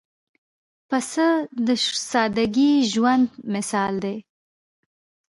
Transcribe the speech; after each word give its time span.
پسه 0.89 1.27
د 1.65 1.67
سادګۍ 2.09 2.71
ژوندى 2.91 3.31
مثال 3.53 3.93
دی. 4.03 4.17